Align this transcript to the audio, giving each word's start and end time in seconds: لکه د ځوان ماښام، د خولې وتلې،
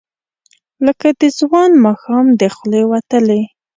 لکه 0.85 1.07
د 1.21 1.23
ځوان 1.39 1.71
ماښام، 1.85 2.25
د 2.39 2.41
خولې 2.55 2.81
وتلې، 2.91 3.41